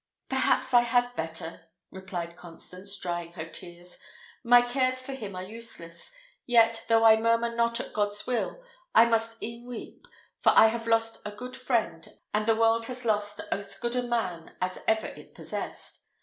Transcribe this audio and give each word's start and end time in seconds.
"Perhaps 0.29 0.73
I 0.73 0.81
had 0.81 1.15
better," 1.15 1.67
replied 1.91 2.35
Constance, 2.35 2.97
drying 2.97 3.33
her 3.33 3.45
tears. 3.47 3.99
"My 4.43 4.63
cares 4.63 4.99
for 4.99 5.13
him 5.13 5.35
are 5.35 5.43
useless; 5.43 6.11
yet, 6.47 6.83
though 6.87 7.03
I 7.03 7.17
murmur 7.21 7.53
not 7.55 7.79
at 7.79 7.93
God's 7.93 8.25
will, 8.25 8.63
I 8.95 9.05
must 9.05 9.37
e'en 9.43 9.67
weep, 9.67 10.07
for 10.39 10.53
I 10.55 10.69
have 10.69 10.87
lost 10.87 11.19
as 11.23 11.35
good 11.35 11.55
a 11.55 11.59
friend, 11.59 12.13
and 12.33 12.47
the 12.47 12.55
world 12.55 12.87
has 12.87 13.05
lost 13.05 13.41
as 13.51 13.75
good 13.75 13.95
a 13.95 14.01
man, 14.01 14.55
as 14.59 14.79
ever 14.87 15.05
it 15.05 15.35
possessed. 15.35 16.01